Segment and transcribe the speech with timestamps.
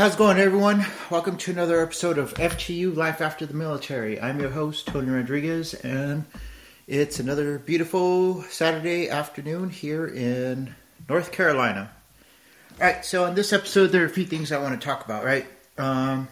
[0.00, 0.86] how's it going, everyone?
[1.10, 4.18] Welcome to another episode of FTU Life After the Military.
[4.18, 6.24] I'm your host, Tony Rodriguez, and
[6.86, 10.74] it's another beautiful Saturday afternoon here in
[11.06, 11.90] North Carolina.
[12.80, 15.04] All right, so in this episode, there are a few things I want to talk
[15.04, 15.44] about, right?
[15.76, 16.28] Um,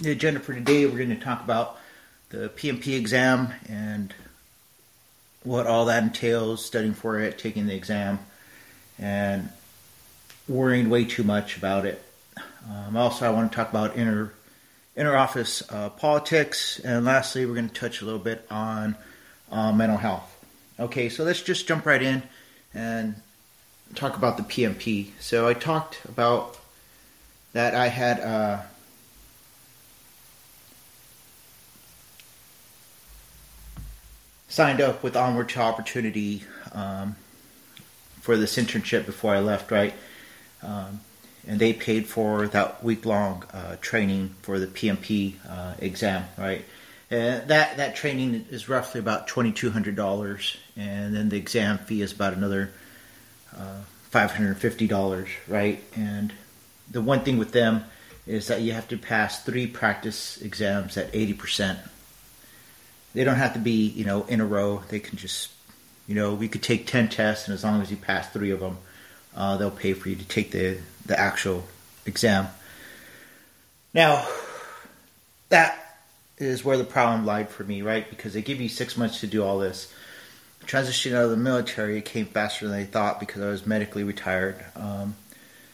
[0.00, 1.76] the agenda for today, we're going to talk about
[2.28, 4.14] the PMP exam and
[5.42, 8.20] what all that entails, studying for it, taking the exam,
[8.96, 9.48] and
[10.46, 12.04] worrying way too much about it.
[12.68, 14.32] Um, also, I want to talk about inner
[14.96, 18.96] inner office uh, politics, and lastly, we're going to touch a little bit on
[19.50, 20.44] uh, mental health.
[20.78, 22.22] Okay, so let's just jump right in
[22.74, 23.14] and
[23.94, 25.10] talk about the PMP.
[25.20, 26.58] So I talked about
[27.52, 28.62] that I had uh,
[34.48, 36.42] signed up with Onward to Opportunity
[36.72, 37.16] um,
[38.20, 39.94] for this internship before I left, right?
[40.62, 41.00] Um,
[41.48, 46.62] and they paid for that week long uh, training for the PMP uh, exam, right?
[47.10, 51.78] Uh, that that training is roughly about twenty two hundred dollars, and then the exam
[51.78, 52.70] fee is about another
[53.56, 55.82] uh, five hundred and fifty dollars, right?
[55.96, 56.34] And
[56.90, 57.84] the one thing with them
[58.26, 61.78] is that you have to pass three practice exams at eighty percent.
[63.14, 64.82] They don't have to be, you know, in a row.
[64.90, 65.50] They can just,
[66.06, 68.60] you know, we could take ten tests, and as long as you pass three of
[68.60, 68.76] them,
[69.36, 71.64] uh, they'll pay for you to take the the actual
[72.06, 72.48] exam.
[73.94, 74.26] Now,
[75.48, 75.98] that
[76.36, 78.08] is where the problem lied for me, right?
[78.08, 79.92] Because they give you six months to do all this.
[80.66, 84.62] Transitioning out of the military came faster than I thought because I was medically retired.
[84.76, 85.16] Um,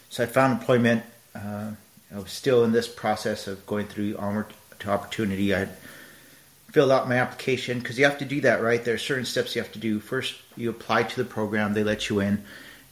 [0.09, 1.03] so I found employment.
[1.35, 1.71] Uh,
[2.13, 4.47] I was still in this process of going through onward
[4.79, 5.53] to opportunity.
[5.53, 5.67] I
[6.71, 8.83] filled out my application because you have to do that, right?
[8.83, 9.99] There are certain steps you have to do.
[9.99, 12.45] First, you apply to the program, they let you in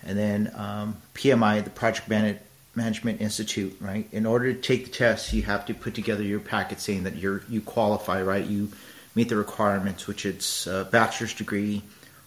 [0.06, 2.40] and then um, PMI, the Project Man-
[2.75, 4.08] Management Institute, right?
[4.12, 7.16] In order to take the test, you have to put together your packet saying that
[7.16, 8.46] you're you qualify, right?
[8.46, 8.72] You
[9.16, 11.84] meet the requirements, which it's a bachelor's degree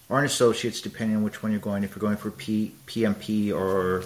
[0.09, 1.83] or an associate's, depending on which one you're going.
[1.83, 4.05] If you're going for P, PMP or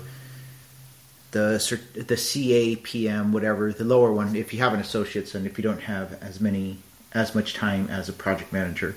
[1.31, 1.61] the
[1.93, 5.81] the CAPM, whatever the lower one, if you have an associate's, and if you don't
[5.81, 6.77] have as many
[7.13, 8.95] as much time as a project manager,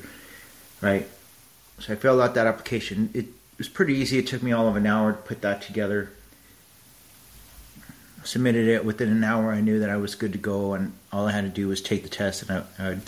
[0.80, 1.08] right?
[1.80, 3.10] So I filled out that application.
[3.12, 4.18] It it was pretty easy.
[4.18, 6.10] It took me all of an hour to put that together.
[8.24, 9.52] Submitted it within an hour.
[9.52, 11.80] I knew that I was good to go, and all I had to do was
[11.80, 13.02] take the test, and I, I would,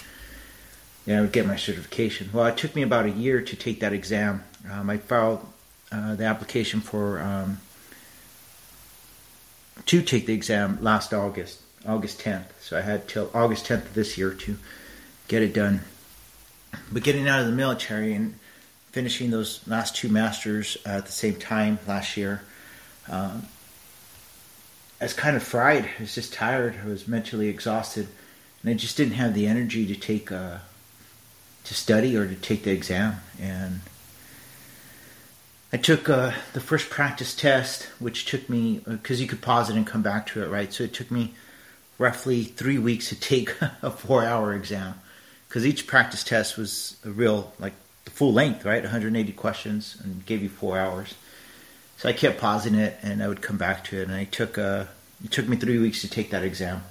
[1.04, 2.30] yeah, I would get my certification.
[2.32, 4.44] Well, it took me about a year to take that exam.
[4.70, 5.44] Um, I filed
[5.90, 7.58] uh, the application for um,
[9.86, 12.52] to take the exam last August, August 10th.
[12.60, 14.56] So I had till August 10th of this year to
[15.26, 15.80] get it done.
[16.92, 18.38] But getting out of the military and
[18.96, 22.40] finishing those last two masters at the same time last year.
[23.10, 23.46] Um,
[24.98, 25.84] I was kind of fried.
[25.84, 26.76] I was just tired.
[26.82, 28.08] I was mentally exhausted,
[28.62, 30.60] and I just didn't have the energy to take uh,
[31.64, 33.16] to study or to take the exam.
[33.38, 33.80] And
[35.74, 39.68] I took uh, the first practice test, which took me because uh, you could pause
[39.68, 40.72] it and come back to it, right?
[40.72, 41.34] So it took me
[41.98, 44.94] roughly three weeks to take a four-hour exam
[45.46, 47.74] because each practice test was a real like
[48.06, 48.82] full length, right?
[48.82, 51.14] 180 questions and gave you four hours.
[51.98, 54.08] So I kept pausing it and I would come back to it.
[54.08, 54.86] And I took a, uh,
[55.24, 56.82] it took me three weeks to take that exam.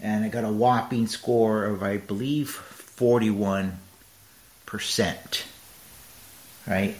[0.00, 2.62] And I got a whopping score of, I believe,
[2.96, 3.72] 41%.
[6.66, 6.96] Right?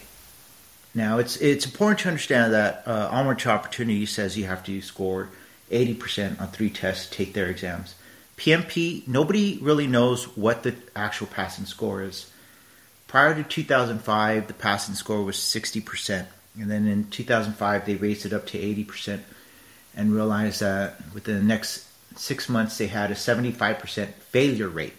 [0.94, 4.80] Now, it's it's important to understand that uh, Onward to Opportunity says you have to
[4.82, 5.30] score
[5.70, 7.94] 80% on three tests to take their exams.
[8.36, 12.31] PMP, nobody really knows what the actual passing score is.
[13.12, 16.24] Prior to 2005, the passing score was 60%.
[16.58, 19.20] And then in 2005, they raised it up to 80%
[19.94, 21.86] and realized that within the next
[22.16, 24.94] six months, they had a 75% failure rate.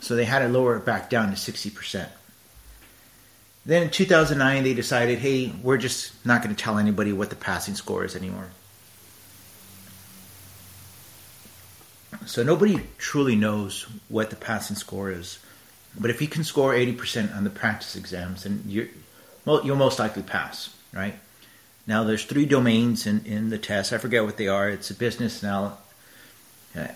[0.00, 2.08] So they had to lower it back down to 60%.
[3.66, 7.36] Then in 2009, they decided, hey, we're just not going to tell anybody what the
[7.36, 8.48] passing score is anymore.
[12.24, 15.40] So nobody truly knows what the passing score is.
[15.98, 18.88] But if you can score 80% on the practice exams, then you're,
[19.44, 21.14] well, you'll most likely pass, right?
[21.86, 23.92] Now, there's three domains in, in the test.
[23.92, 24.68] I forget what they are.
[24.68, 25.78] It's a business anal-
[26.76, 26.88] uh,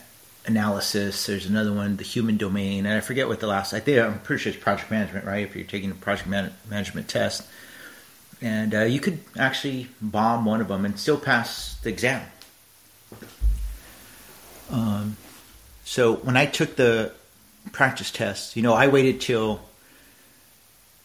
[0.46, 1.26] analysis.
[1.26, 3.74] There's another one, the human domain, and I forget what the last.
[3.74, 5.44] I think I'm pretty sure it's project management, right?
[5.44, 7.46] If you're taking a project man- management test,
[8.40, 12.22] and uh, you could actually bomb one of them and still pass the exam.
[14.70, 15.16] Um,
[15.84, 17.12] so when I took the
[17.72, 18.56] practice tests.
[18.56, 19.60] You know, I waited till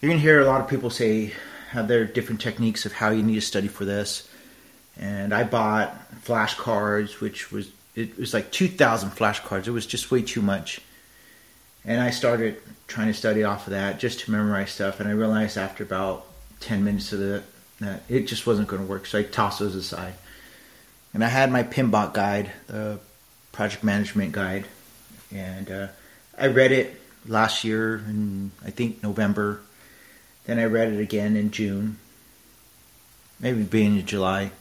[0.01, 1.33] you're going to hear a lot of people say
[1.69, 4.27] have their different techniques of how you need to study for this.
[4.97, 9.67] and I bought flashcards, which was it was like two thousand flashcards.
[9.67, 10.81] It was just way too much,
[11.85, 14.99] and I started trying to study off of that just to memorize stuff.
[14.99, 16.27] And I realized after about
[16.59, 17.43] ten minutes of it
[17.79, 20.13] that it just wasn't going to work, so I tossed those aside.
[21.13, 22.99] And I had my PMBOK guide, the
[23.51, 24.65] project management guide,
[25.31, 25.87] and uh,
[26.37, 29.61] I read it last year in I think November.
[30.45, 31.97] Then I read it again in June,
[33.39, 34.51] maybe beginning of July,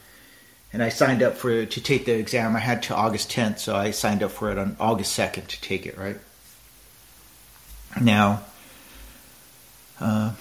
[0.71, 2.55] and I signed up for to take the exam.
[2.55, 5.61] I had to August 10th, so I signed up for it on August 2nd to
[5.61, 5.97] take it.
[5.97, 6.17] Right
[8.01, 8.43] now,
[9.99, 10.33] uh,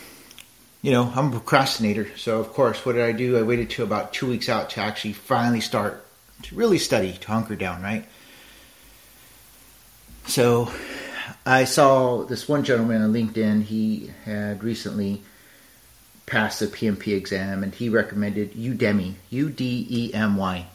[0.81, 3.37] you know, I'm a procrastinator, so of course, what did I do?
[3.37, 6.07] I waited till about two weeks out to actually finally start
[6.43, 8.05] to really study, to hunker down, right?
[10.27, 10.73] So
[11.45, 13.65] I saw this one gentleman on LinkedIn.
[13.65, 15.23] He had recently
[16.25, 20.67] passed the PMP exam, and he recommended Udemy, U D E M Y.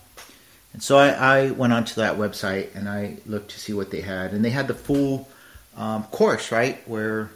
[0.73, 4.01] And so I, I, went onto that website and I looked to see what they
[4.01, 5.29] had, and they had the full
[5.77, 7.31] um, course, right, where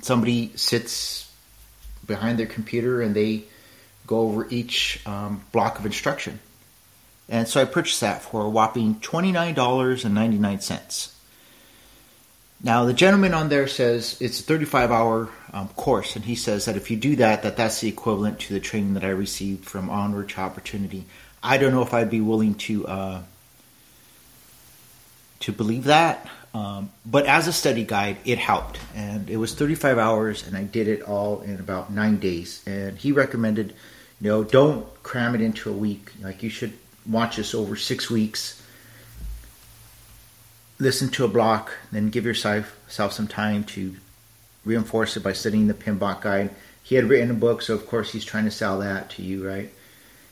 [0.00, 1.30] somebody sits
[2.06, 3.44] behind their computer and they
[4.06, 6.40] go over each um, block of instruction.
[7.28, 11.17] And so I purchased that for a whopping $29.99.
[12.62, 16.64] Now the gentleman on there says it's a 35 hour um, course, and he says
[16.64, 19.64] that if you do that, that that's the equivalent to the training that I received
[19.64, 21.04] from Onward to Opportunity.
[21.42, 23.22] I don't know if I'd be willing to uh,
[25.40, 29.96] to believe that, um, but as a study guide, it helped, and it was 35
[29.96, 32.62] hours, and I did it all in about nine days.
[32.66, 33.74] And he recommended,
[34.20, 36.10] you know, don't cram it into a week.
[36.20, 36.72] Like you should
[37.06, 38.60] watch this over six weeks
[40.78, 43.96] listen to a block, then give yourself some time to
[44.64, 46.50] reinforce it by studying the PMBOK guide.
[46.82, 49.46] He had written a book, so of course he's trying to sell that to you,
[49.46, 49.70] right?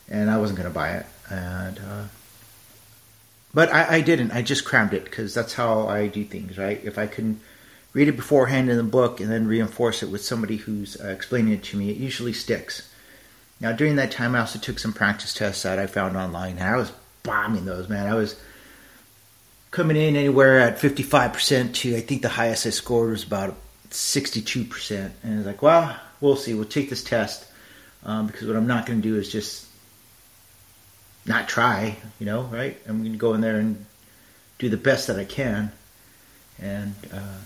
[0.09, 2.05] And I wasn't going to buy it, and uh,
[3.53, 4.33] but I, I, didn't.
[4.33, 6.81] I just crammed it because that's how I do things, right?
[6.85, 7.41] If I can
[7.93, 11.55] read it beforehand in the book and then reinforce it with somebody who's uh, explaining
[11.55, 12.89] it to me, it usually sticks.
[13.61, 16.69] Now during that time, I also took some practice tests that I found online, and
[16.69, 16.93] I was
[17.25, 18.07] bombing those, man.
[18.07, 18.39] I was
[19.77, 23.55] coming in anywhere at 55% to I think the highest I scored was about
[23.91, 25.11] 62%.
[25.23, 26.55] And I was like, well, we'll see.
[26.55, 27.47] We'll take this test
[28.03, 29.67] um, because what I'm not going to do is just
[31.27, 32.79] not try, you know, right?
[32.89, 33.85] I'm going to go in there and
[34.59, 35.71] do the best that I can.
[36.59, 37.41] And uh,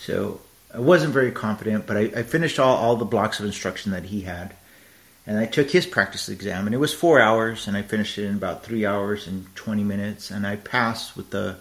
[0.00, 0.38] so
[0.74, 4.04] I wasn't very confident, but I, I finished all, all the blocks of instruction that
[4.04, 4.54] he had
[5.28, 8.24] and I took his practice exam, and it was four hours, and I finished it
[8.24, 11.58] in about three hours and 20 minutes, and I passed with a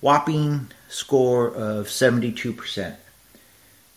[0.00, 2.96] whopping score of 72%.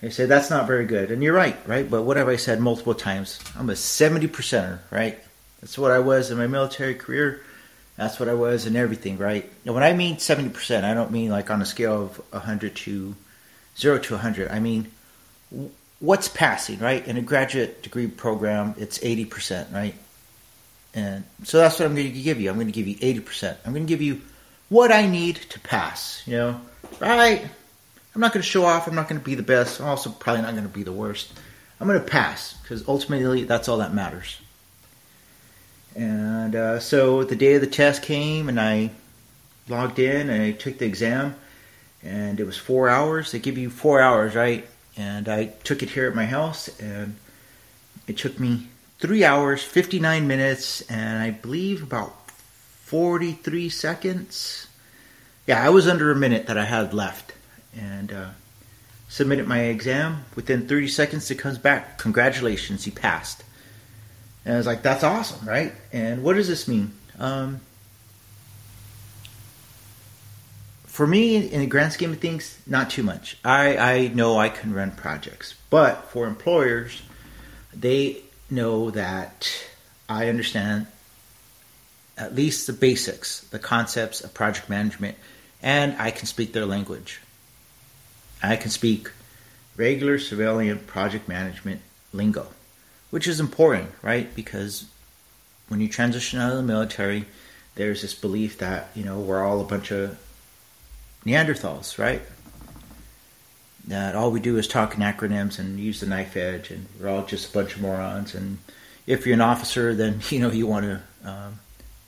[0.02, 1.90] They say that's not very good, and you're right, right?
[1.90, 3.40] But what have I said multiple times?
[3.58, 5.18] I'm a 70 percenter, right?
[5.62, 7.42] That's what I was in my military career.
[7.98, 9.52] That's what I was in everything, right?
[9.66, 13.16] And when I mean 70%, I don't mean like on a scale of 100 to
[13.80, 14.52] 0 to 100.
[14.52, 14.92] I mean
[16.02, 17.08] what's passing, right?
[17.08, 19.96] In a graduate degree program, it's 80%, right?
[20.94, 22.50] And so that's what I'm going to give you.
[22.50, 23.56] I'm going to give you 80%.
[23.66, 24.22] I'm going to give you
[24.68, 26.62] what I need to pass, you know,
[27.00, 27.42] right?
[28.14, 28.88] I'm not going to show off.
[28.88, 29.80] I'm not going to be the best.
[29.80, 31.32] I'm also probably not going to be the worst.
[31.80, 34.38] I'm going to pass because ultimately that's all that matters.
[35.96, 38.92] And uh, so the day of the test came and I
[39.68, 41.36] logged in and I took the exam
[42.04, 43.32] and it was four hours.
[43.32, 44.68] They give you four hours, right?
[44.98, 47.16] And I took it here at my house, and
[48.08, 48.68] it took me
[49.00, 54.68] three hours, 59 minutes, and I believe about 43 seconds.
[55.48, 57.34] Yeah, I was under a minute that I had left,
[57.76, 58.30] and uh,
[59.10, 60.26] submitted my exam.
[60.36, 61.98] Within 30 seconds, it comes back.
[61.98, 63.44] Congratulations, you passed.
[64.46, 65.74] And I was like, that's awesome, right?
[65.92, 66.94] And what does this mean?
[67.20, 67.62] Um,
[71.02, 73.36] for me, in the grand scheme of things, not too much.
[73.44, 77.02] I, I know I can run projects, but for employers,
[77.74, 79.52] they know that
[80.08, 80.86] I understand
[82.20, 85.18] at least the basics, the concepts of project management,
[85.64, 87.20] and I can speak their language.
[88.44, 89.10] I can speak
[89.78, 91.82] regular civilian project management
[92.14, 92.46] lingo,
[93.10, 94.36] which is important, right?
[94.36, 94.86] Because
[95.68, 97.26] when you transition out of the military,
[97.74, 100.16] there's this belief that, you know, we're all a bunch of
[101.26, 102.22] Neanderthals, right?
[103.88, 107.10] That all we do is talk in acronyms and use the knife edge, and we're
[107.10, 108.36] all just a bunch of morons.
[108.36, 108.60] And
[109.08, 111.60] if you're an officer, then you know you want to um,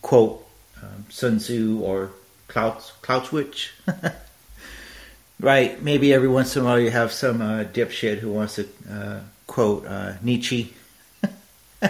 [0.02, 0.48] quote
[0.82, 2.12] um, Sun Tzu or
[2.48, 3.70] Klaus, Clausewitz.
[5.40, 5.82] right?
[5.82, 9.20] Maybe every once in a while you have some uh, dipshit who wants to uh,
[9.46, 10.74] quote uh, Nietzsche.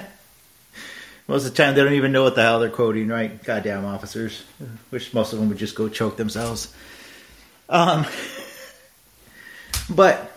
[1.27, 3.43] most of the time they don't even know what the hell they're quoting, right?
[3.43, 4.43] Goddamn officers.
[4.91, 6.73] Wish most of them would just go choke themselves.
[7.69, 8.05] Um,
[9.89, 10.31] but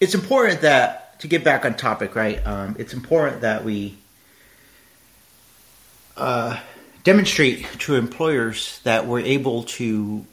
[0.00, 2.44] it's important that to get back on topic, right?
[2.46, 3.98] Um, it's important that we
[6.16, 6.58] uh,
[7.04, 10.24] demonstrate to employers that we're able to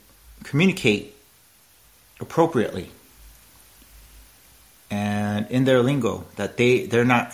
[0.44, 1.14] communicate
[2.20, 2.90] appropriately
[4.90, 7.32] and in their lingo that they they're not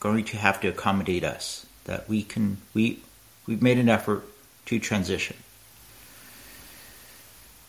[0.00, 3.00] going to have to accommodate us that we can we
[3.46, 4.24] we've made an effort
[4.66, 5.36] to transition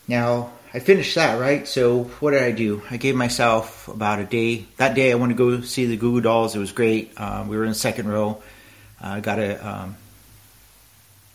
[0.08, 1.66] now I finished that, right?
[1.66, 2.82] So what did I do?
[2.90, 4.66] I gave myself about a day.
[4.76, 6.54] That day I went to go see the Goo Goo Dolls.
[6.54, 7.18] It was great.
[7.18, 8.42] Um, we were in the second row.
[9.02, 9.96] Uh, I got to um,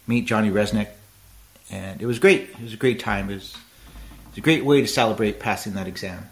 [0.06, 0.90] meet Johnny Rzeznik,
[1.72, 2.50] and it was great.
[2.50, 3.30] It was a great time.
[3.30, 6.30] It was, it was a great way to celebrate passing that exam.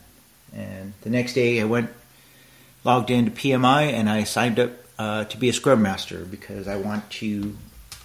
[0.53, 1.89] And the next day I went,
[2.84, 6.77] logged into PMI, and I signed up uh, to be a Scrum Master because I
[6.77, 7.58] want to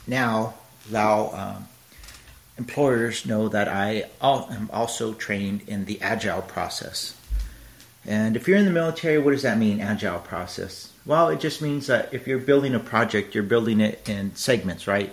[0.07, 0.55] now
[0.89, 1.69] allow um,
[2.59, 7.17] employers know that I am also trained in the agile process.
[8.07, 10.93] And if you're in the military, what does that mean, agile process?
[11.07, 14.87] Well, it just means that if you're building a project, you're building it in segments,
[14.87, 15.13] right?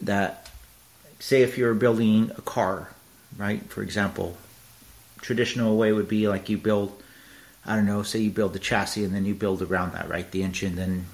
[0.00, 0.48] That,
[1.18, 2.88] say, if you're building a car,
[3.36, 3.62] right?
[3.68, 4.36] For example,
[5.20, 7.00] traditional way would be like you build,
[7.66, 10.28] I don't know, say you build the chassis and then you build around that, right?
[10.30, 11.06] The engine, then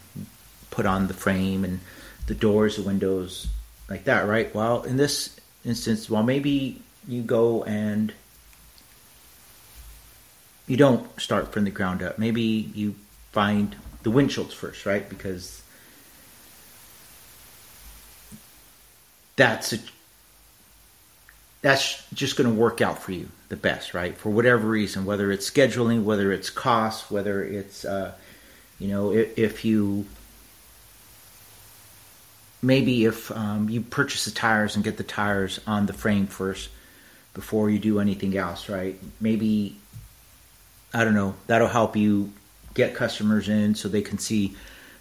[0.71, 1.81] put on the frame and
[2.27, 3.49] the doors, the windows,
[3.89, 4.55] like that, right?
[4.55, 8.13] Well, in this instance, well, maybe you go and
[10.67, 12.19] you don't start from the ground up.
[12.19, 12.95] Maybe you
[13.33, 15.07] find the windshields first, right?
[15.09, 15.63] Because
[19.37, 19.79] that's a,
[21.61, 24.17] that's just going to work out for you the best, right?
[24.17, 28.13] For whatever reason, whether it's scheduling, whether it's cost, whether it's uh,
[28.79, 30.07] you know if, if you
[32.65, 36.71] maybe if um, you purchase the tires and get the tires on the frame first
[37.35, 38.99] before you do anything else, right?
[39.21, 39.77] Maybe
[40.93, 41.35] I don't know.
[41.47, 42.33] That'll help you
[42.73, 44.57] get customers in so they can see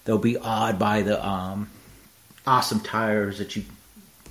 [0.06, 1.70] they'll be awed by the um,
[2.46, 3.64] awesome tires that you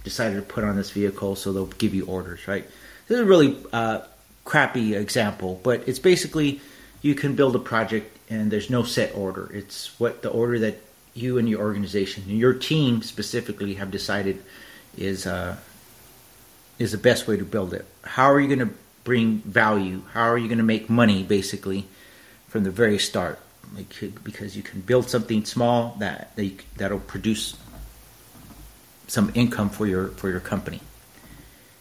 [0.04, 2.64] decided to put on this vehicle, so they'll give you orders, right?
[3.06, 4.00] This is a really uh,
[4.44, 6.60] crappy example, but it's basically
[7.00, 9.50] you can build a project and there's no set order.
[9.52, 10.80] It's what the order that
[11.14, 14.42] you and your organization and your team specifically have decided
[14.96, 15.56] is uh,
[16.78, 17.84] is the best way to build it.
[18.02, 20.02] How are you going to bring value?
[20.12, 21.86] How are you going to make money basically
[22.48, 23.38] from the very start?
[23.74, 27.56] Like because you can build something small that that that'll produce
[29.06, 30.80] some income for your for your company.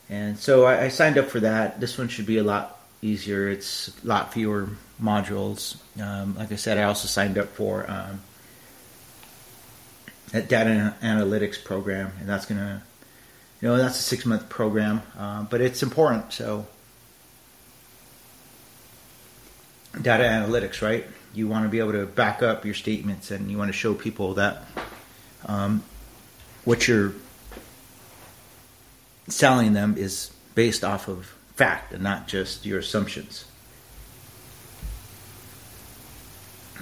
[0.09, 1.79] And so I, I signed up for that.
[1.79, 3.50] This one should be a lot easier.
[3.50, 4.69] It's a lot fewer
[5.01, 5.77] modules.
[6.01, 8.21] Um, like I said, I also signed up for um,
[10.31, 12.83] that data analytics program, and that's gonna,
[13.61, 16.31] you know, that's a six month program, uh, but it's important.
[16.33, 16.67] So,
[20.01, 21.05] data analytics, right?
[21.33, 23.93] You want to be able to back up your statements, and you want to show
[23.93, 24.63] people that
[25.45, 25.83] um,
[26.63, 27.13] what you're
[29.27, 33.45] selling them is based off of fact and not just your assumptions.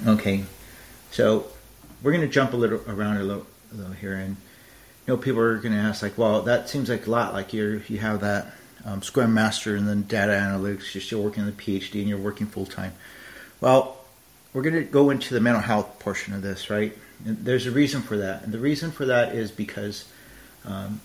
[0.08, 0.46] Okay,
[1.12, 1.48] so
[2.02, 4.38] we're going to jump a little around a little, a little here, and
[5.06, 7.34] you know, people are going to ask like, well, that seems like a lot.
[7.34, 8.54] Like you you have that
[8.86, 10.94] um, Scrum Master and then data analytics.
[10.94, 12.94] You're still working the PhD and you're working full time.
[13.62, 13.98] Well,
[14.54, 16.98] we're going to go into the mental health portion of this, right?
[17.26, 20.06] And there's a reason for that, and the reason for that is because.
[20.66, 21.02] Um,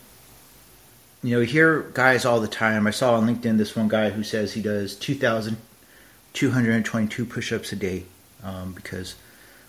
[1.22, 2.86] you know, you hear guys all the time.
[2.86, 7.76] I saw on LinkedIn this one guy who says he does 2,222 push ups a
[7.76, 8.04] day
[8.42, 9.14] um, because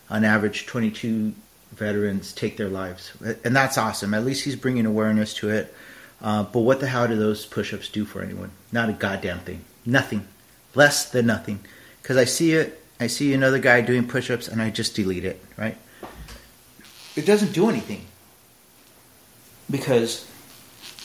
[0.10, 1.34] on average 22
[1.72, 3.12] veterans take their lives,
[3.44, 4.14] and that's awesome.
[4.14, 5.74] At least he's bringing awareness to it.
[6.22, 8.52] Uh, but what the hell do those push-ups do for anyone?
[8.72, 9.62] Not a goddamn thing.
[9.86, 10.26] Nothing.
[10.74, 11.60] Less than nothing.
[12.02, 15.44] Because I see it, I see another guy doing push-ups, and I just delete it.
[15.58, 15.78] Right?
[17.16, 18.06] It doesn't do anything
[19.70, 20.30] because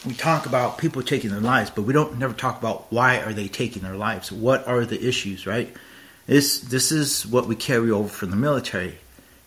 [0.06, 3.32] we talk about people taking their lives, but we don't never talk about why are
[3.32, 4.32] they taking their lives?
[4.32, 5.46] What are the issues?
[5.46, 5.74] Right?
[6.30, 8.96] This this is what we carry over from the military.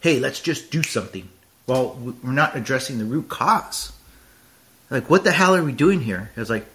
[0.01, 1.29] Hey, let's just do something.
[1.65, 3.93] Well, we're not addressing the root cause.
[4.89, 6.29] Like, what the hell are we doing here?
[6.35, 6.65] It's like,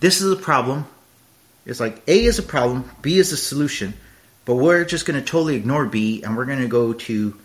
[0.00, 0.86] this is a problem.
[1.66, 3.92] It's like A is a problem, B is a solution,
[4.46, 7.38] but we're just going to totally ignore B and we're going to go to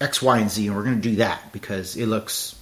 [0.00, 2.56] X, Y, and Z and we're going to do that because it looks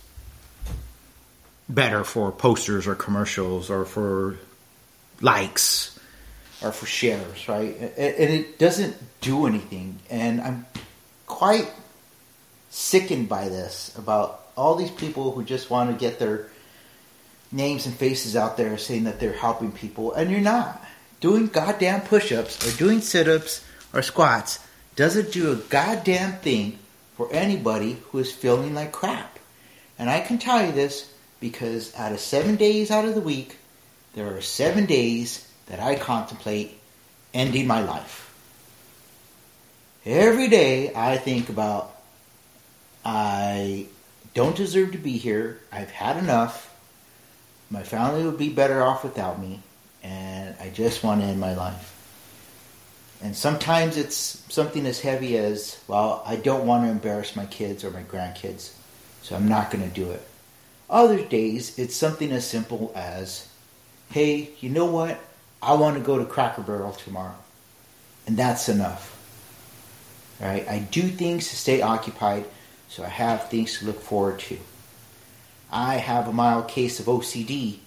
[1.67, 4.37] better for posters or commercials or for
[5.23, 5.92] likes
[6.63, 7.77] are for shares, right?
[7.77, 9.99] And it doesn't do anything.
[10.11, 10.67] And I'm
[11.27, 11.71] quite
[12.71, 16.49] sickened by this about all these people who just want to get their
[17.51, 20.83] names and faces out there saying that they're helping people, and you're not.
[21.21, 24.59] Doing goddamn push ups or doing sit ups or squats
[24.97, 26.79] doesn't do a goddamn thing
[27.17, 29.39] for anybody who is feeling like crap.
[29.99, 33.59] And I can tell you this because out of seven days out of the week,
[34.15, 36.79] there are seven days that I contemplate
[37.33, 38.33] ending my life.
[40.05, 41.95] Every day I think about
[43.05, 43.87] I
[44.35, 45.61] don't deserve to be here.
[45.71, 46.69] I've had enough.
[47.71, 49.61] My family would be better off without me.
[50.03, 51.93] And I just want to end my life.
[53.23, 57.85] And sometimes it's something as heavy as, well, I don't want to embarrass my kids
[57.85, 58.73] or my grandkids,
[59.23, 60.27] so I'm not going to do it.
[60.91, 63.49] Other days, it's something as simple as,
[64.11, 65.21] hey, you know what?
[65.63, 67.37] I want to go to Cracker Barrel tomorrow.
[68.27, 69.09] And that's enough.
[70.41, 70.69] Right?
[70.69, 72.45] I do things to stay occupied,
[72.89, 74.59] so I have things to look forward to.
[75.71, 77.79] I have a mild case of OCD.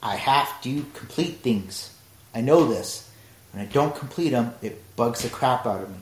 [0.00, 1.92] I have to complete things.
[2.34, 3.10] I know this.
[3.52, 5.98] When I don't complete them, it bugs the crap out of me.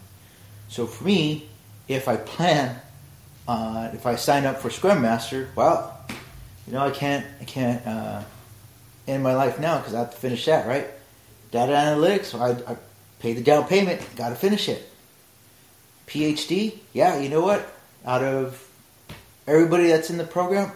[0.68, 1.48] So for me,
[1.88, 2.78] if I plan,
[3.48, 5.98] uh, if I sign up for Scrum Master, well,
[6.66, 8.22] you know, I can't, I can't uh,
[9.08, 10.88] end my life now because I have to finish that, right?
[11.56, 12.76] Data analytics, I, I
[13.18, 14.86] pay the down payment, got to finish it.
[16.06, 17.66] PhD, yeah, you know what?
[18.04, 18.62] Out of
[19.46, 20.70] everybody that's in the program,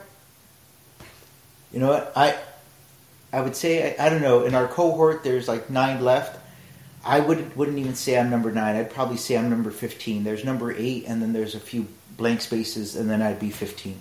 [1.70, 2.12] you know what?
[2.16, 2.34] I
[3.30, 4.44] I would say I, I don't know.
[4.44, 6.40] In our cohort, there's like nine left.
[7.04, 8.74] I would wouldn't even say I'm number nine.
[8.76, 10.24] I'd probably say I'm number fifteen.
[10.24, 14.00] There's number eight, and then there's a few blank spaces, and then I'd be fifteen.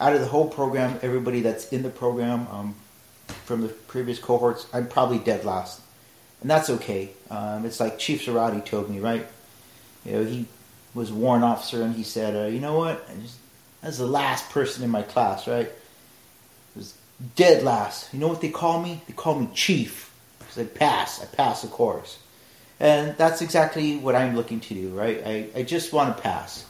[0.00, 2.74] Out of the whole program, everybody that's in the program um,
[3.44, 5.80] from the previous cohorts, I'm probably dead last,
[6.40, 7.10] and that's okay.
[7.30, 9.26] Um, it's like Chief Zarati told me, right?
[10.04, 10.46] You know, he
[10.94, 13.06] was a warrant officer, and he said, uh, "You know what?
[13.10, 13.38] I just,
[13.82, 15.66] as the last person in my class, right?
[15.66, 15.74] It
[16.76, 16.94] was
[17.34, 18.12] dead last.
[18.12, 19.02] You know what they call me?
[19.06, 21.22] They call me Chief because I pass.
[21.22, 22.18] I pass the course,
[22.80, 25.22] and that's exactly what I'm looking to do, right?
[25.24, 26.64] I, I just want to pass."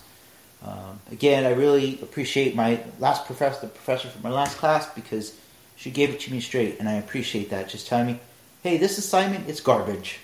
[0.64, 5.38] Um, again, I really appreciate my last professor, the professor from my last class, because
[5.76, 7.68] she gave it to me straight, and I appreciate that.
[7.68, 8.20] Just telling me,
[8.66, 10.20] "Hey, this assignment is garbage."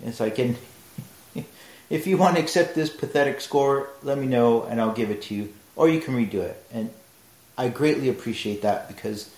[0.00, 0.56] And it's like, and
[1.90, 5.22] if you want to accept this pathetic score, let me know and I'll give it
[5.22, 5.52] to you.
[5.74, 6.62] Or you can redo it.
[6.72, 6.90] And
[7.58, 9.30] I greatly appreciate that because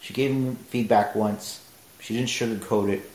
[0.00, 1.64] she gave me feedback once.
[2.00, 3.10] She didn't sugarcoat it.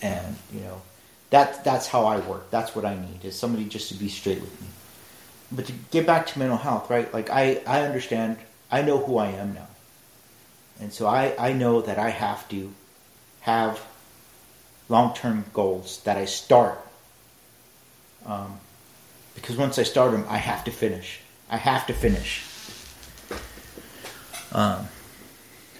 [0.00, 0.82] And, you know,
[1.30, 2.50] that, that's how I work.
[2.50, 4.66] That's what I need, is somebody just to be straight with me.
[5.50, 7.12] But to get back to mental health, right?
[7.12, 8.38] Like, I, I understand.
[8.70, 9.68] I know who I am now.
[10.80, 12.72] And so I, I know that I have to
[13.40, 13.80] have
[14.88, 16.78] long term goals that I start
[18.26, 18.58] um,
[19.34, 21.20] because once I start them, I have to finish.
[21.50, 22.44] I have to finish.
[24.52, 24.88] Um,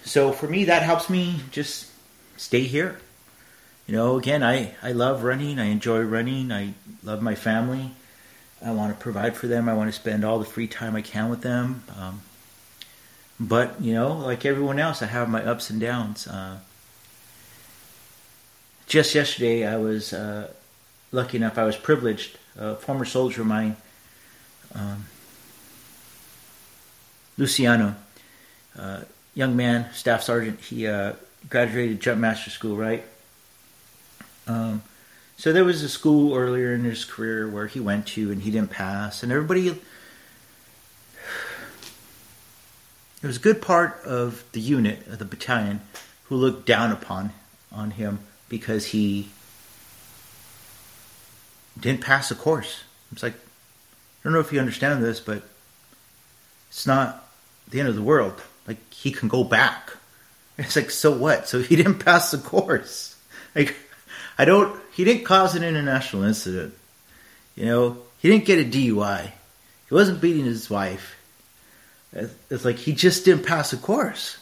[0.04, 1.90] so for me, that helps me just
[2.36, 2.98] stay here.
[3.86, 5.58] You know, again, I, I love running.
[5.58, 6.50] I enjoy running.
[6.50, 7.90] I love my family.
[8.64, 9.68] I want to provide for them.
[9.68, 11.82] I want to spend all the free time I can with them.
[11.98, 12.22] Um,
[13.38, 16.26] but, you know, like everyone else, I have my ups and downs.
[16.28, 16.58] Uh,
[18.92, 20.52] just yesterday, I was uh,
[21.12, 22.36] lucky enough, I was privileged.
[22.58, 23.74] A former soldier of mine,
[24.74, 25.06] um,
[27.38, 27.96] Luciano,
[28.78, 29.00] uh,
[29.32, 31.14] young man, staff sergeant, he uh,
[31.48, 33.02] graduated jump master school, right?
[34.46, 34.82] Um,
[35.38, 38.50] so there was a school earlier in his career where he went to and he
[38.50, 39.70] didn't pass, and everybody.
[43.22, 45.80] There was a good part of the unit, of the battalion,
[46.24, 47.32] who looked down upon
[47.72, 48.18] on him
[48.52, 49.30] because he
[51.80, 52.84] didn't pass the course.
[53.10, 53.38] It's like, I
[54.22, 55.42] don't know if you understand this, but
[56.68, 57.26] it's not
[57.70, 58.42] the end of the world.
[58.68, 59.90] Like, he can go back.
[60.58, 61.48] It's like, so what?
[61.48, 63.16] So he didn't pass the course.
[63.54, 63.74] Like,
[64.36, 66.74] I don't, he didn't cause an international incident.
[67.56, 69.32] You know, he didn't get a DUI.
[69.88, 71.16] He wasn't beating his wife.
[72.12, 74.36] It's like he just didn't pass the course.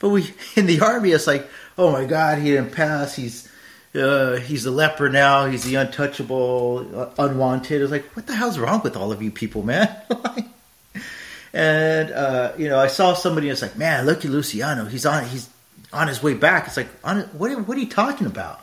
[0.00, 3.14] But we, in the army, it's like, oh my God, he didn't pass.
[3.14, 3.48] He's,
[3.94, 5.46] uh, he's a leper now.
[5.46, 7.80] He's the untouchable, uh, unwanted.
[7.80, 9.94] It's like, what the hell's wrong with all of you people, man?
[11.52, 13.48] and uh, you know, I saw somebody.
[13.48, 14.84] It's like, man, look at Luciano.
[14.86, 15.24] He's on.
[15.26, 15.48] He's
[15.92, 16.66] on his way back.
[16.66, 17.50] It's like, on what?
[17.66, 18.60] What are you talking about?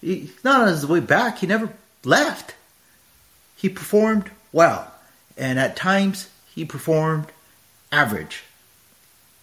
[0.00, 1.38] He's not on his way back.
[1.38, 1.72] He never
[2.04, 2.54] left.
[3.56, 4.90] He performed well,
[5.36, 7.26] and at times he performed
[7.90, 8.42] average,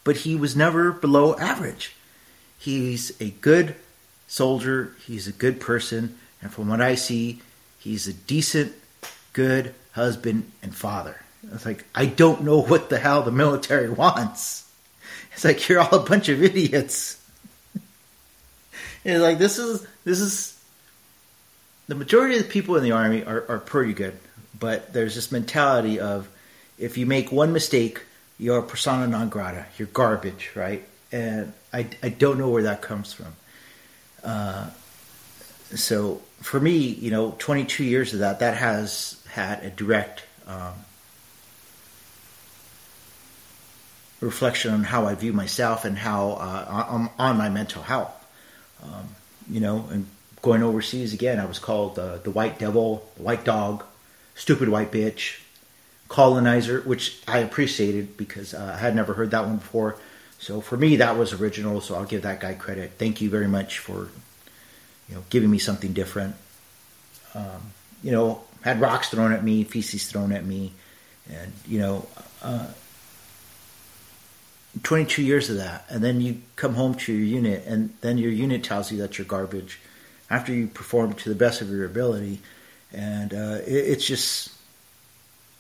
[0.04, 1.96] but he was never below average.
[2.58, 3.76] He's a good
[4.28, 4.96] soldier.
[5.06, 6.18] He's a good person.
[6.42, 7.42] And from what I see,
[7.80, 8.74] he's a decent,
[9.34, 11.22] good husband, and father.
[11.52, 14.70] It's like I don't know what the hell the military wants.
[15.34, 17.20] It's like you're all a bunch of idiots.
[19.04, 20.60] it's like this is this is
[21.88, 24.18] the majority of the people in the army are, are pretty good,
[24.58, 26.30] but there's this mentality of
[26.78, 28.02] if you make one mistake,
[28.42, 30.84] you're persona non grata, you're garbage, right?
[31.12, 33.34] And I, I don't know where that comes from.
[34.24, 34.72] Uh,
[35.76, 40.74] so for me, you know, 22 years of that, that has had a direct um,
[44.22, 48.12] reflection on how I view myself and how uh, on, on, my mental health.
[48.82, 49.10] Um,
[49.52, 50.08] you know, and
[50.42, 53.84] going overseas again, I was called uh, the white devil, the white dog,
[54.34, 55.38] stupid white bitch,
[56.12, 59.96] colonizer, which I appreciated because uh, I had never heard that one before.
[60.40, 61.80] So for me, that was original.
[61.80, 62.92] So I'll give that guy credit.
[62.98, 64.10] Thank you very much for
[65.08, 66.36] you know giving me something different.
[67.34, 67.72] Um,
[68.04, 70.74] you know, had rocks thrown at me, feces thrown at me,
[71.32, 72.08] and you know.
[72.44, 72.68] Uh,
[74.84, 78.32] 22 years of that, and then you come home to your unit, and then your
[78.32, 79.82] unit tells you that you're garbage
[80.30, 82.40] after you perform to the best of your ability,
[82.94, 84.61] and uh, it, it's just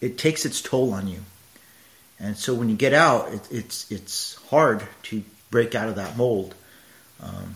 [0.01, 1.19] it takes its toll on you.
[2.19, 6.17] And so when you get out, it, it's it's hard to break out of that
[6.17, 6.53] mold.
[7.21, 7.55] Um,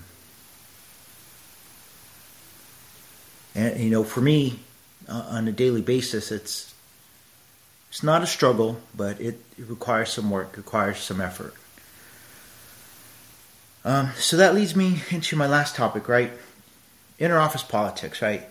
[3.54, 4.60] and you know, for me,
[5.08, 6.74] uh, on a daily basis, it's
[7.90, 11.54] it's not a struggle, but it, it requires some work, requires some effort.
[13.86, 16.32] Um, so that leads me into my last topic, right?
[17.20, 18.44] Inner office politics, right?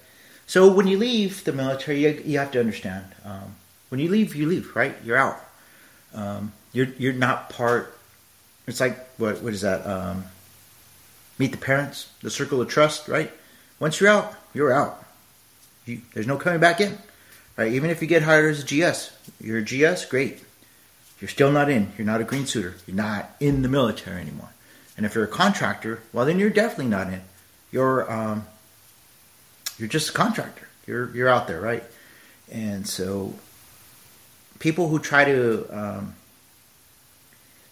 [0.46, 3.04] So when you leave the military, you, you have to understand.
[3.24, 3.56] Um,
[3.94, 4.96] when you leave, you leave, right?
[5.04, 5.38] You're out.
[6.14, 7.96] Um, you're you're not part.
[8.66, 9.86] It's like what what is that?
[9.86, 10.24] Um,
[11.38, 13.30] meet the parents, the circle of trust, right?
[13.78, 15.04] Once you're out, you're out.
[15.86, 16.98] You, there's no coming back in.
[17.56, 17.72] Right?
[17.72, 20.42] Even if you get hired as a GS, you're a GS, great.
[21.20, 21.92] You're still not in.
[21.96, 22.74] You're not a green suitor.
[22.88, 24.50] You're not in the military anymore.
[24.96, 27.20] And if you're a contractor, well, then you're definitely not in.
[27.70, 28.48] You're um,
[29.78, 30.66] you're just a contractor.
[30.84, 31.84] You're you're out there, right?
[32.50, 33.34] And so,
[34.58, 36.14] people who try to um,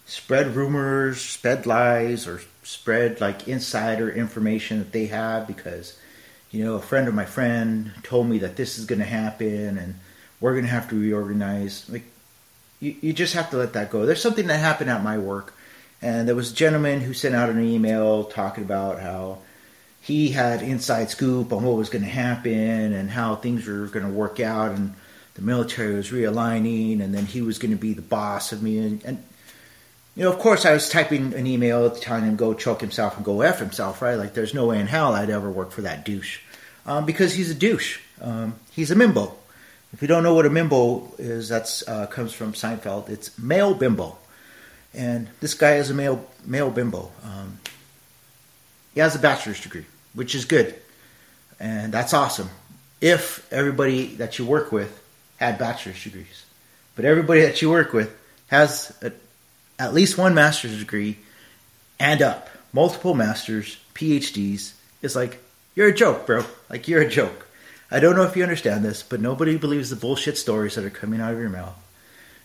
[0.05, 5.97] spread rumors, spread lies, or spread like insider information that they have because
[6.53, 9.77] you know, a friend of my friend told me that this is going to happen
[9.79, 9.95] and
[10.39, 11.89] we're going to have to reorganize.
[11.89, 12.03] Like,
[12.79, 14.05] you, you just have to let that go.
[14.05, 15.55] There's something that happened at my work,
[15.99, 19.39] and there was a gentleman who sent out an email talking about how
[19.99, 24.05] he had inside scoop on what was going to happen and how things were going
[24.05, 24.93] to work out, and
[25.35, 28.77] the military was realigning, and then he was going to be the boss of me.
[28.77, 29.23] And, and
[30.15, 33.25] you know, of course, I was typing an email telling him go choke himself and
[33.25, 34.15] go f himself, right?
[34.15, 36.39] Like, there's no way in hell I'd ever work for that douche,
[36.85, 37.99] um, because he's a douche.
[38.21, 39.33] Um, he's a mimbo.
[39.91, 43.09] If you don't know what a mimbo is, that's uh, comes from Seinfeld.
[43.09, 44.17] It's male bimbo,
[44.93, 47.11] and this guy is a male male bimbo.
[47.23, 47.59] Um,
[48.93, 50.75] he has a bachelor's degree, which is good,
[51.59, 52.49] and that's awesome.
[53.01, 55.02] If everybody that you work with
[55.43, 56.45] had bachelor's degrees,
[56.95, 58.15] but everybody that you work with
[58.47, 59.11] has a
[59.79, 61.17] at least one master's degree
[61.99, 65.39] and up, multiple masters, PhDs, It's like,
[65.75, 66.45] you're a joke, bro.
[66.69, 67.47] Like, you're a joke.
[67.89, 70.89] I don't know if you understand this, but nobody believes the bullshit stories that are
[70.89, 71.75] coming out of your mouth.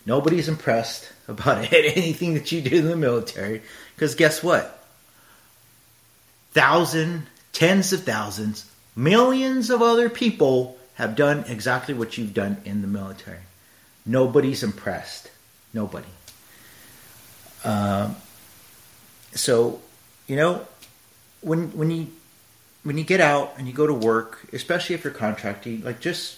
[0.05, 3.61] Nobody's impressed about anything that you do in the military,
[3.95, 4.83] because guess what?
[6.51, 12.81] Thousand, tens of thousands, millions of other people have done exactly what you've done in
[12.81, 13.39] the military.
[14.05, 15.31] Nobody's impressed.
[15.73, 16.09] Nobody.
[17.63, 18.17] Um,
[19.31, 19.81] so,
[20.27, 20.67] you know,
[21.39, 22.07] when when you
[22.83, 26.37] when you get out and you go to work, especially if you're contracting, like just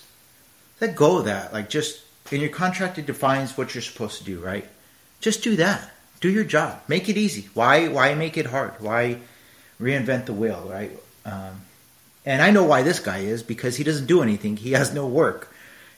[0.80, 1.52] let go of that.
[1.54, 4.68] Like just and your contract it defines what you're supposed to do, right?
[5.22, 5.92] Just do that.
[6.20, 6.82] Do your job.
[6.88, 7.50] Make it easy.
[7.56, 8.74] Why why make it hard?
[8.78, 9.18] Why
[9.82, 10.92] reinvent the wheel, right?
[11.26, 11.62] Um,
[12.26, 14.58] and I know why this guy is because he doesn't do anything.
[14.58, 15.54] He has no work,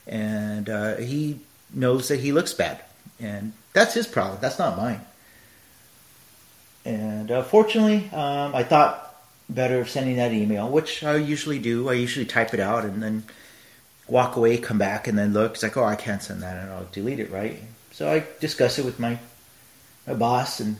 [0.06, 1.40] and uh, he
[1.72, 2.80] knows that he looks bad,
[3.20, 4.38] and that's his problem.
[4.40, 5.00] That's not mine.
[6.84, 9.14] And uh, fortunately, um, I thought
[9.48, 11.88] better of sending that email, which I usually do.
[11.88, 13.24] I usually type it out and then
[14.06, 15.54] walk away, come back, and then look.
[15.54, 17.58] It's like, oh, I can't send that, and I'll delete it, right?
[17.92, 19.18] So I discuss it with my
[20.06, 20.76] my boss, and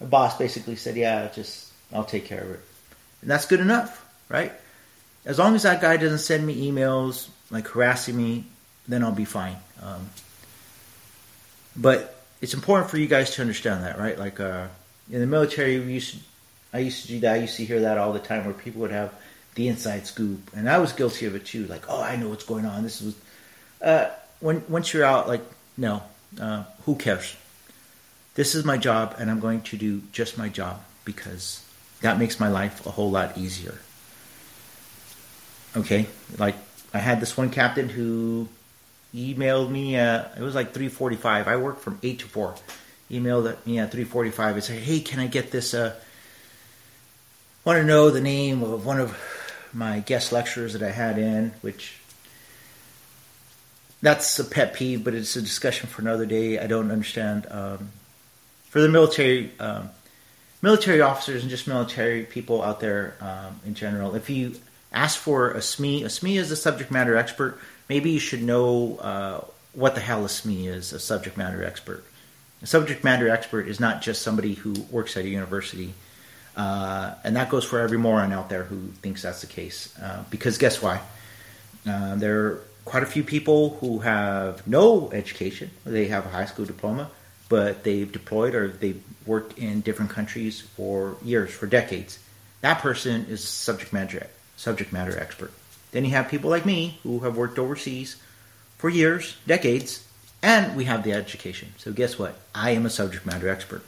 [0.00, 2.60] my boss basically said, yeah, just I'll take care of it,
[3.22, 4.52] and that's good enough, right?
[5.24, 8.44] As long as that guy doesn't send me emails like harassing me,
[8.86, 9.56] then I'll be fine.
[9.82, 10.08] Um,
[11.76, 14.18] but it's important for you guys to understand that, right?
[14.18, 14.66] Like, uh,
[15.10, 16.20] in the military, we used to,
[16.72, 17.34] I used to do that.
[17.34, 19.12] I used to hear that all the time, where people would have
[19.54, 21.66] the inside scoop, and I was guilty of it too.
[21.66, 22.82] Like, oh, I know what's going on.
[22.82, 23.14] This was
[23.80, 24.10] uh,
[24.40, 25.42] when once you're out, like
[25.76, 26.02] no,
[26.40, 27.36] uh, who cares?
[28.34, 31.64] This is my job, and I'm going to do just my job because
[32.00, 33.78] that makes my life a whole lot easier.
[35.76, 36.06] Okay,
[36.38, 36.54] like
[36.92, 38.48] I had this one captain who
[39.14, 39.96] emailed me.
[39.96, 41.46] At, it was like 3:45.
[41.46, 42.54] I work from eight to four.
[43.10, 45.74] Emailed me at 3:45 and said, "Hey, can I get this?
[45.74, 45.94] Uh,
[47.64, 49.16] want to know the name of one of
[49.72, 51.94] my guest lecturers that I had in, which
[54.02, 56.58] that's a pet peeve, but it's a discussion for another day.
[56.58, 57.46] I don't understand.
[57.50, 57.90] Um,
[58.68, 59.90] for the military, um,
[60.60, 64.54] military officers and just military people out there um, in general, if you
[64.94, 67.58] ask for a SME, a SME is a subject matter expert.
[67.88, 72.04] Maybe you should know uh, what the hell a SME is, a subject matter expert.
[72.62, 75.92] A subject matter expert is not just somebody who works at a university.
[76.56, 79.92] Uh, and that goes for every moron out there who thinks that's the case.
[79.98, 81.00] Uh, because guess why?
[81.86, 85.70] Uh, there are quite a few people who have no education.
[85.84, 87.10] They have a high school diploma,
[87.48, 92.18] but they've deployed or they've worked in different countries for years, for decades.
[92.60, 95.52] That person is subject matter subject matter expert.
[95.92, 98.16] Then you have people like me who have worked overseas
[98.78, 100.06] for years, decades,
[100.42, 101.72] and we have the education.
[101.78, 102.36] So guess what?
[102.54, 103.82] I am a subject matter expert.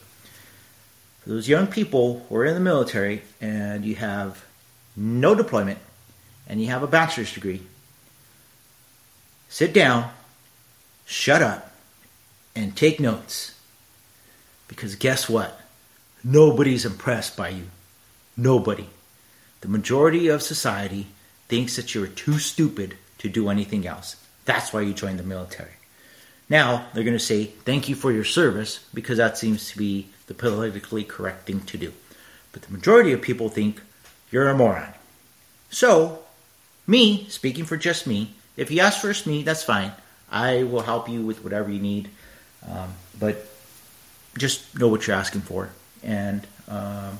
[1.21, 4.45] For those young people who are in the military and you have
[4.97, 5.79] no deployment
[6.49, 7.63] and you have a bachelor's degree,
[9.49, 10.11] sit down,
[11.05, 11.73] shut up,
[12.55, 13.53] and take notes.
[14.69, 15.61] Because guess what?
[16.25, 17.65] Nobody's impressed by you.
[18.37, 18.89] Nobody.
[19.67, 21.09] The majority of society
[21.49, 24.15] thinks that you're too stupid to do anything else.
[24.45, 25.73] That's why you joined the military.
[26.49, 30.07] Now, they're going to say, thank you for your service, because that seems to be
[30.29, 31.93] the politically correct thing to do.
[32.53, 33.83] But the majority of people think
[34.31, 34.95] you're a moron.
[35.71, 36.21] So,
[36.87, 39.91] me, speaking for just me, if you ask for me, that's fine.
[40.31, 42.09] I will help you with whatever you need.
[42.71, 43.49] Um, but
[44.39, 45.71] just know what you're asking for.
[46.05, 47.19] And um,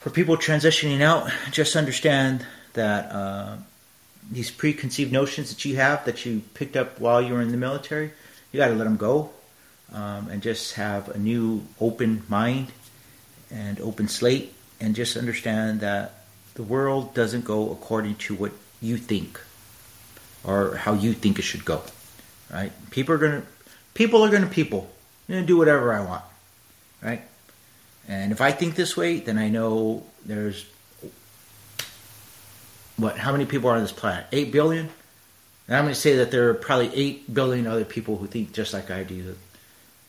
[0.00, 3.56] for people transitioning out, just understand that uh,
[4.30, 7.56] these preconceived notions that you have that you picked up while you were in the
[7.56, 8.10] military,
[8.50, 9.30] you got to let them go
[9.92, 12.72] um, and just have a new open mind
[13.50, 16.14] and open slate and just understand that
[16.54, 19.38] the world doesn't go according to what you think
[20.44, 21.82] or how you think it should go.
[22.50, 22.72] Right?
[22.90, 23.42] People are gonna
[23.92, 24.90] people are gonna people.
[25.28, 26.24] I'm gonna do whatever I want.
[27.02, 27.22] Right?
[28.10, 30.66] And if I think this way, then I know there's
[32.96, 34.26] what how many people are on this planet?
[34.32, 34.88] Eight billion?
[35.68, 38.74] And I'm gonna say that there are probably eight billion other people who think just
[38.74, 39.36] like I do.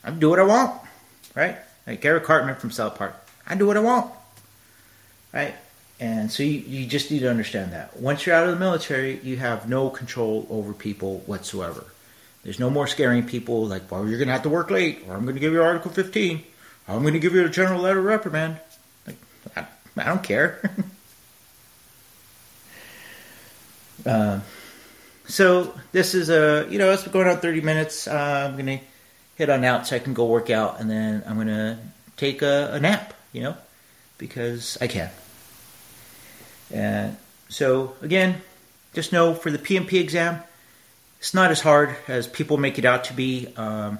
[0.02, 0.80] I do what I want.
[1.36, 1.58] Right?
[1.86, 3.14] Like Gary Cartman from South Park.
[3.46, 4.12] I do what I want.
[5.32, 5.54] Right?
[6.00, 7.96] And so you, you just need to understand that.
[7.96, 11.84] Once you're out of the military, you have no control over people whatsoever.
[12.42, 15.14] There's no more scaring people like, well, you're going to have to work late, or
[15.14, 16.42] I'm going to give you Article 15, or
[16.88, 18.58] I'm going to give you a general letter of reprimand.
[19.06, 19.16] Like,
[19.56, 19.66] I,
[19.96, 20.60] I don't care.
[24.06, 24.40] uh,
[25.26, 28.08] so this is a, you know, it's going on 30 minutes.
[28.08, 28.84] Uh, I'm going to
[29.38, 31.78] head on out so I can go work out, and then I'm going to
[32.16, 33.56] take a, a nap, you know,
[34.18, 35.10] because I can.
[36.72, 37.16] And
[37.48, 38.40] so again,
[38.94, 40.42] just know for the PMP exam,
[41.18, 43.48] it's not as hard as people make it out to be.
[43.56, 43.98] Um,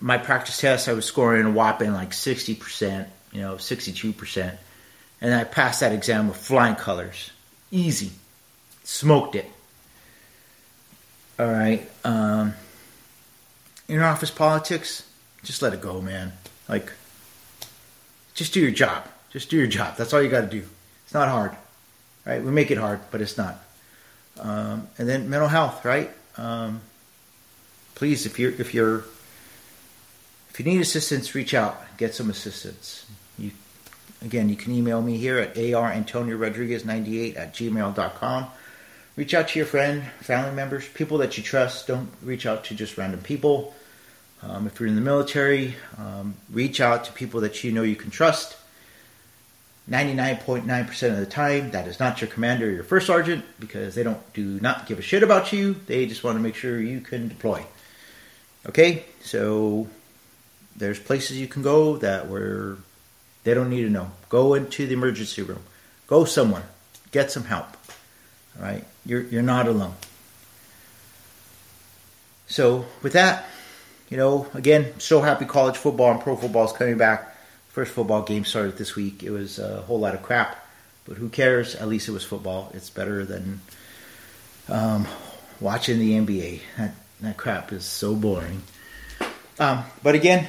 [0.00, 4.56] my practice test, I was scoring a whopping like 60%, you know, 62%.
[5.20, 7.30] And I passed that exam with flying colors.
[7.70, 8.10] Easy.
[8.84, 9.46] Smoked it.
[11.38, 11.88] All right.
[12.04, 12.54] Um,
[13.88, 15.06] in office politics,
[15.42, 16.32] just let it go, man.
[16.68, 16.90] Like,
[18.34, 19.06] just do your job.
[19.30, 19.96] Just do your job.
[19.96, 20.64] That's all you got to do.
[21.04, 21.52] It's not hard,
[22.24, 22.42] right?
[22.42, 23.58] We make it hard, but it's not.
[24.38, 26.10] Um, and then mental health, right?
[26.36, 26.80] Um,
[27.94, 29.04] please, if you're if you're
[30.60, 33.06] you need assistance, reach out, get some assistance.
[33.38, 33.50] You
[34.22, 38.46] again, you can email me here at arantoniorodriguez98 at gmail.com.
[39.16, 41.86] Reach out to your friend, family members, people that you trust.
[41.86, 43.74] Don't reach out to just random people.
[44.42, 47.96] Um, if you're in the military, um, reach out to people that you know you
[47.96, 48.58] can trust.
[49.90, 54.02] 99.9% of the time, that is not your commander or your first sergeant because they
[54.02, 55.74] don't do not give a shit about you.
[55.86, 57.64] They just want to make sure you can deploy.
[58.66, 59.88] Okay, so
[60.80, 62.76] there's places you can go that where
[63.44, 64.10] they don't need to know.
[64.28, 65.62] Go into the emergency room.
[66.06, 66.64] Go somewhere.
[67.12, 67.68] Get some help.
[68.58, 69.94] All right, you're you're not alone.
[72.48, 73.46] So with that,
[74.08, 77.36] you know, again, so happy college football and pro football is coming back.
[77.68, 79.22] First football game started this week.
[79.22, 80.66] It was a whole lot of crap,
[81.04, 81.76] but who cares?
[81.76, 82.72] At least it was football.
[82.74, 83.60] It's better than
[84.68, 85.06] um,
[85.60, 86.62] watching the NBA.
[86.76, 88.62] That, that crap is so boring.
[89.60, 90.48] Um, but again,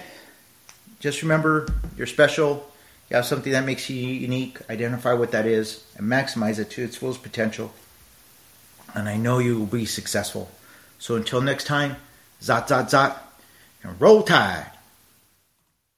[1.02, 2.72] just remember you're special.
[3.10, 4.60] You have something that makes you unique.
[4.70, 7.74] Identify what that is and maximize it to its fullest potential.
[8.94, 10.50] And I know you will be successful.
[11.00, 11.98] So until next time,
[12.42, 13.18] zot, zot, zot,
[13.84, 14.72] and roll tide.